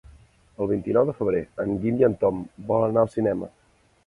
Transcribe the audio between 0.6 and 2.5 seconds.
El vint-i-nou de febrer en Guim i en Tom